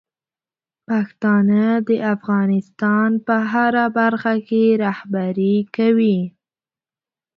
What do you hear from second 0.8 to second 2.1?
پښتانه د